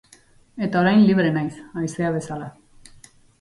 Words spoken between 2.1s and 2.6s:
bezala.